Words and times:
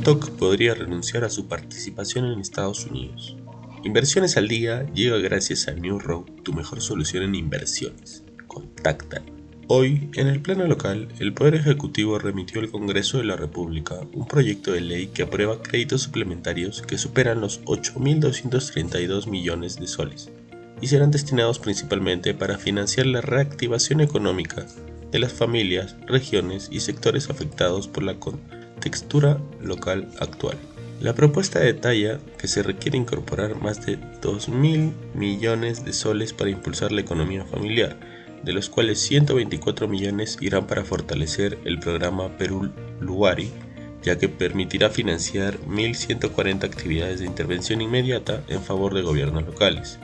TikTok 0.00 0.30
podría 0.30 0.72
renunciar 0.72 1.24
a 1.24 1.28
su 1.28 1.46
participación 1.46 2.24
en 2.24 2.40
Estados 2.40 2.86
Unidos. 2.86 3.36
Inversiones 3.84 4.38
al 4.38 4.48
día 4.48 4.86
llega 4.94 5.18
gracias 5.18 5.68
a 5.68 5.72
New 5.72 5.98
Road, 5.98 6.24
tu 6.42 6.54
mejor 6.54 6.80
solución 6.80 7.22
en 7.22 7.34
inversiones. 7.34 8.24
Contacta. 8.46 9.22
Hoy, 9.66 10.08
en 10.14 10.28
el 10.28 10.40
plano 10.40 10.66
local, 10.66 11.08
el 11.18 11.34
Poder 11.34 11.56
Ejecutivo 11.56 12.18
remitió 12.18 12.62
al 12.62 12.70
Congreso 12.70 13.18
de 13.18 13.24
la 13.24 13.36
República 13.36 14.00
un 14.14 14.26
proyecto 14.26 14.72
de 14.72 14.80
ley 14.80 15.08
que 15.08 15.24
aprueba 15.24 15.60
créditos 15.60 16.00
suplementarios 16.00 16.80
que 16.80 16.96
superan 16.96 17.42
los 17.42 17.62
8.232 17.64 19.26
millones 19.26 19.78
de 19.78 19.86
soles 19.86 20.30
y 20.80 20.86
serán 20.86 21.10
destinados 21.10 21.58
principalmente 21.58 22.32
para 22.32 22.56
financiar 22.56 23.04
la 23.04 23.20
reactivación 23.20 24.00
económica 24.00 24.64
de 25.12 25.18
las 25.18 25.34
familias, 25.34 25.94
regiones 26.06 26.70
y 26.72 26.80
sectores 26.80 27.28
afectados 27.28 27.86
por 27.86 28.02
la 28.02 28.18
contextura 28.80 29.38
local 29.60 30.08
actual. 30.20 30.56
La 31.02 31.14
propuesta 31.14 31.58
detalla 31.58 32.18
que 32.38 32.48
se 32.48 32.62
requiere 32.62 32.96
incorporar 32.96 33.60
más 33.60 33.84
de 33.84 33.98
2.000 34.22 34.92
millones 35.12 35.84
de 35.84 35.92
soles 35.92 36.32
para 36.32 36.48
impulsar 36.48 36.90
la 36.90 37.02
economía 37.02 37.44
familiar, 37.44 37.98
de 38.42 38.54
los 38.54 38.70
cuales 38.70 38.98
124 39.00 39.86
millones 39.86 40.38
irán 40.40 40.66
para 40.66 40.82
fortalecer 40.82 41.58
el 41.66 41.78
programa 41.78 42.38
Perú 42.38 42.70
Luari, 43.00 43.50
ya 44.02 44.16
que 44.16 44.30
permitirá 44.30 44.88
financiar 44.88 45.58
1.140 45.68 46.64
actividades 46.64 47.20
de 47.20 47.26
intervención 47.26 47.82
inmediata 47.82 48.42
en 48.48 48.62
favor 48.62 48.94
de 48.94 49.02
gobiernos 49.02 49.44
locales. 49.44 49.98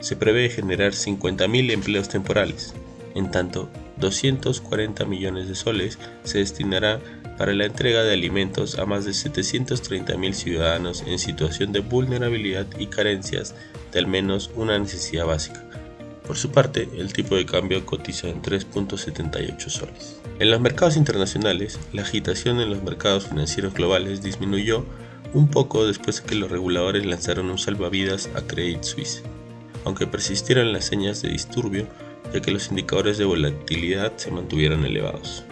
Se 0.00 0.16
prevé 0.16 0.50
generar 0.50 0.92
50.000 0.92 1.72
empleos 1.72 2.10
temporales, 2.10 2.74
en 3.14 3.30
tanto 3.30 3.70
240 3.96 5.06
millones 5.06 5.48
de 5.48 5.54
soles 5.54 5.98
se 6.24 6.38
destinará 6.38 7.00
para 7.38 7.54
la 7.54 7.66
entrega 7.66 8.02
de 8.02 8.12
alimentos 8.12 8.78
a 8.78 8.84
más 8.84 9.04
de 9.04 9.12
730.000 9.12 10.32
ciudadanos 10.32 11.04
en 11.06 11.18
situación 11.20 11.72
de 11.72 11.80
vulnerabilidad 11.80 12.66
y 12.78 12.88
carencias 12.88 13.54
de 13.92 14.00
al 14.00 14.08
menos 14.08 14.50
una 14.56 14.78
necesidad 14.78 15.24
básica. 15.24 15.64
Por 16.26 16.36
su 16.36 16.50
parte, 16.50 16.88
el 16.98 17.12
tipo 17.12 17.36
de 17.36 17.46
cambio 17.46 17.86
cotiza 17.86 18.28
en 18.28 18.42
3.78 18.42 19.68
soles. 19.70 20.20
En 20.40 20.50
los 20.50 20.60
mercados 20.60 20.96
internacionales, 20.96 21.78
la 21.92 22.02
agitación 22.02 22.60
en 22.60 22.70
los 22.70 22.82
mercados 22.82 23.28
financieros 23.28 23.72
globales 23.72 24.20
disminuyó 24.20 24.84
un 25.32 25.48
poco 25.48 25.86
después 25.86 26.20
de 26.20 26.28
que 26.28 26.34
los 26.34 26.50
reguladores 26.50 27.06
lanzaron 27.06 27.50
un 27.50 27.58
salvavidas 27.58 28.28
a 28.34 28.42
Credit 28.42 28.82
Suisse, 28.82 29.22
aunque 29.84 30.06
persistieron 30.06 30.72
las 30.72 30.84
señas 30.84 31.22
de 31.22 31.30
disturbio 31.30 31.86
ya 32.32 32.40
que 32.40 32.50
los 32.50 32.68
indicadores 32.68 33.16
de 33.18 33.24
volatilidad 33.24 34.16
se 34.16 34.30
mantuvieron 34.30 34.84
elevados. 34.84 35.44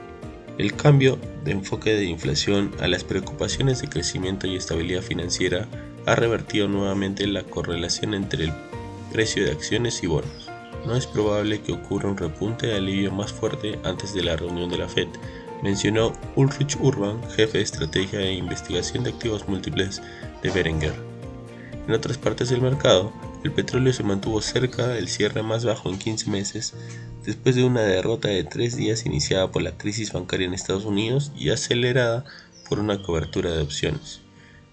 El 0.58 0.74
cambio 0.74 1.18
de 1.44 1.52
enfoque 1.52 1.94
de 1.94 2.06
inflación 2.06 2.72
a 2.80 2.88
las 2.88 3.04
preocupaciones 3.04 3.82
de 3.82 3.88
crecimiento 3.88 4.46
y 4.46 4.56
estabilidad 4.56 5.02
financiera 5.02 5.68
ha 6.06 6.14
revertido 6.14 6.66
nuevamente 6.66 7.26
la 7.26 7.42
correlación 7.42 8.14
entre 8.14 8.44
el 8.44 8.52
precio 9.12 9.44
de 9.44 9.52
acciones 9.52 10.02
y 10.02 10.06
bonos. 10.06 10.50
No 10.86 10.96
es 10.96 11.06
probable 11.06 11.60
que 11.60 11.72
ocurra 11.72 12.08
un 12.08 12.16
repunte 12.16 12.68
de 12.68 12.76
alivio 12.76 13.12
más 13.12 13.34
fuerte 13.34 13.78
antes 13.84 14.14
de 14.14 14.22
la 14.22 14.36
reunión 14.36 14.70
de 14.70 14.78
la 14.78 14.88
Fed, 14.88 15.08
mencionó 15.62 16.14
Ulrich 16.36 16.78
Urban, 16.80 17.20
jefe 17.30 17.58
de 17.58 17.64
estrategia 17.64 18.20
e 18.20 18.32
investigación 18.32 19.04
de 19.04 19.10
activos 19.10 19.46
múltiples 19.48 20.00
de 20.42 20.50
Berenguer. 20.50 20.94
En 21.86 21.92
otras 21.92 22.16
partes 22.16 22.48
del 22.48 22.62
mercado, 22.62 23.12
el 23.46 23.52
petróleo 23.52 23.92
se 23.92 24.02
mantuvo 24.02 24.42
cerca 24.42 24.88
del 24.88 25.08
cierre 25.08 25.42
más 25.42 25.64
bajo 25.64 25.88
en 25.88 25.98
15 25.98 26.28
meses, 26.30 26.74
después 27.24 27.54
de 27.54 27.62
una 27.62 27.82
derrota 27.82 28.28
de 28.28 28.42
tres 28.42 28.76
días 28.76 29.06
iniciada 29.06 29.52
por 29.52 29.62
la 29.62 29.78
crisis 29.78 30.12
bancaria 30.12 30.48
en 30.48 30.54
Estados 30.54 30.84
Unidos 30.84 31.30
y 31.36 31.50
acelerada 31.50 32.24
por 32.68 32.80
una 32.80 33.02
cobertura 33.02 33.52
de 33.52 33.62
opciones. 33.62 34.20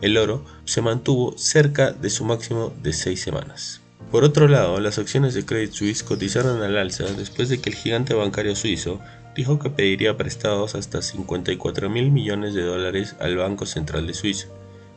El 0.01 0.17
oro 0.17 0.43
se 0.65 0.81
mantuvo 0.81 1.37
cerca 1.37 1.91
de 1.91 2.09
su 2.09 2.25
máximo 2.25 2.73
de 2.81 2.93
seis 2.93 3.21
semanas. 3.21 3.81
Por 4.11 4.23
otro 4.23 4.47
lado, 4.47 4.79
las 4.79 4.97
acciones 4.97 5.35
de 5.35 5.45
Credit 5.45 5.71
Suisse 5.71 6.03
cotizaron 6.03 6.63
al 6.63 6.75
alza 6.75 7.05
después 7.05 7.49
de 7.49 7.61
que 7.61 7.69
el 7.69 7.75
gigante 7.75 8.15
bancario 8.15 8.55
suizo 8.55 8.99
dijo 9.35 9.59
que 9.59 9.69
pediría 9.69 10.17
prestados 10.17 10.73
hasta 10.73 11.03
54 11.03 11.91
mil 11.91 12.09
millones 12.11 12.55
de 12.55 12.63
dólares 12.63 13.15
al 13.19 13.37
Banco 13.37 13.67
Central 13.67 14.07
de 14.07 14.15
Suiza. 14.15 14.47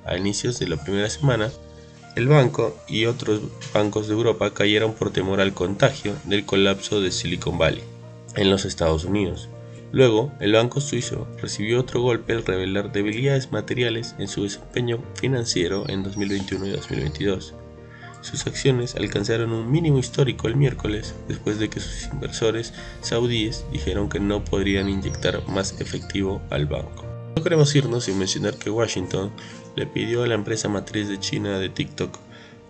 A 0.07 0.17
inicios 0.17 0.59
de 0.59 0.69
la 0.69 0.83
primera 0.83 1.11
semana, 1.11 1.51
el 2.17 2.29
banco 2.29 2.75
y 2.89 3.05
otros 3.05 3.43
bancos 3.75 4.09
de 4.09 4.15
Europa 4.15 4.53
cayeron 4.55 4.95
por 4.95 5.13
temor 5.13 5.39
al 5.39 5.53
contagio 5.53 6.15
del 6.25 6.47
colapso 6.47 7.03
de 7.03 7.13
Silicon 7.13 7.59
Valley 7.59 7.83
en 8.35 8.51
los 8.51 8.65
Estados 8.65 9.05
Unidos. 9.05 9.51
Luego, 9.93 10.33
el 10.41 10.55
banco 10.55 10.81
suizo 10.81 11.29
recibió 11.41 11.79
otro 11.79 12.01
golpe 12.01 12.33
al 12.33 12.45
revelar 12.45 12.91
debilidades 12.91 13.53
materiales 13.53 14.15
en 14.19 14.29
su 14.29 14.45
desempeño 14.45 15.03
financiero 15.15 15.89
en 15.89 16.03
2021 16.03 16.67
y 16.67 16.71
2022. 16.71 17.55
Sus 18.23 18.47
acciones 18.47 18.97
alcanzaron 18.97 19.53
un 19.53 19.71
mínimo 19.71 19.99
histórico 19.99 20.49
el 20.49 20.57
miércoles 20.57 21.15
después 21.29 21.59
de 21.59 21.69
que 21.69 21.81
sus 21.81 22.11
inversores 22.13 22.73
saudíes 23.03 23.67
dijeron 23.71 24.09
que 24.09 24.21
no 24.21 24.43
podrían 24.43 24.89
inyectar 24.89 25.47
más 25.49 25.81
efectivo 25.81 26.41
al 26.51 26.65
banco. 26.65 27.06
Queremos 27.47 27.77
irnos 27.77 28.03
sin 28.03 28.19
mencionar 28.19 28.57
que 28.57 28.71
Washington 28.71 29.31
le 29.77 29.87
pidió 29.87 30.25
a 30.25 30.27
la 30.27 30.35
empresa 30.35 30.69
matriz 30.69 31.09
de 31.09 31.21
China 31.21 31.61
de 31.61 31.69
TikTok, 31.69 32.19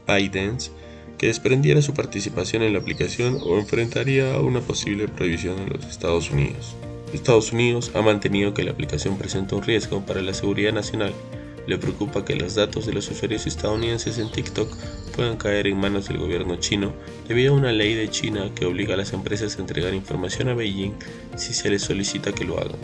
ByteDance, 0.06 0.70
que 1.16 1.28
desprendiera 1.28 1.80
su 1.80 1.94
participación 1.94 2.62
en 2.62 2.74
la 2.74 2.80
aplicación 2.80 3.38
o 3.42 3.56
enfrentaría 3.56 4.34
a 4.34 4.40
una 4.40 4.60
posible 4.60 5.08
prohibición 5.08 5.60
en 5.60 5.70
los 5.70 5.86
Estados 5.86 6.30
Unidos. 6.30 6.76
Estados 7.14 7.52
Unidos 7.52 7.90
ha 7.94 8.02
mantenido 8.02 8.52
que 8.52 8.64
la 8.64 8.72
aplicación 8.72 9.16
presenta 9.16 9.56
un 9.56 9.62
riesgo 9.62 10.04
para 10.04 10.20
la 10.20 10.34
seguridad 10.34 10.74
nacional. 10.74 11.14
Le 11.66 11.78
preocupa 11.78 12.26
que 12.26 12.36
los 12.36 12.54
datos 12.54 12.84
de 12.84 12.92
los 12.92 13.10
usuarios 13.10 13.46
estadounidenses 13.46 14.18
en 14.18 14.30
TikTok 14.30 14.68
puedan 15.16 15.38
caer 15.38 15.68
en 15.68 15.78
manos 15.78 16.08
del 16.08 16.18
gobierno 16.18 16.56
chino 16.56 16.92
debido 17.26 17.54
a 17.54 17.56
una 17.56 17.72
ley 17.72 17.94
de 17.94 18.10
China 18.10 18.50
que 18.54 18.66
obliga 18.66 18.92
a 18.92 18.98
las 18.98 19.14
empresas 19.14 19.56
a 19.56 19.62
entregar 19.62 19.94
información 19.94 20.50
a 20.50 20.54
Beijing 20.54 20.92
si 21.34 21.54
se 21.54 21.70
les 21.70 21.80
solicita 21.80 22.32
que 22.32 22.44
lo 22.44 22.58
hagan. 22.60 22.76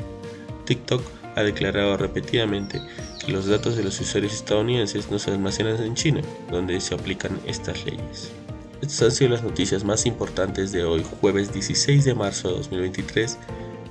TikTok 0.64 1.02
ha 1.36 1.42
declarado 1.42 1.96
repetidamente 1.96 2.80
que 3.24 3.32
los 3.32 3.46
datos 3.46 3.76
de 3.76 3.84
los 3.84 4.00
usuarios 4.00 4.32
estadounidenses 4.32 5.10
no 5.10 5.18
se 5.18 5.30
almacenan 5.30 5.82
en 5.82 5.94
China, 5.94 6.20
donde 6.50 6.80
se 6.80 6.94
aplican 6.94 7.38
estas 7.46 7.84
leyes. 7.84 8.32
Estas 8.80 9.02
han 9.02 9.12
sido 9.12 9.30
las 9.30 9.44
noticias 9.44 9.84
más 9.84 10.06
importantes 10.06 10.72
de 10.72 10.84
hoy, 10.84 11.04
jueves 11.20 11.52
16 11.52 12.04
de 12.04 12.14
marzo 12.14 12.48
de 12.48 12.56
2023. 12.56 13.38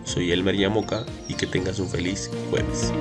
Soy 0.04 0.32
Elmer 0.32 0.56
Yamoka 0.56 1.06
y 1.30 1.36
que 1.36 1.48
tengas 1.48 1.80
un 1.80 1.88
feliz 1.88 2.30
jueves. 2.50 2.92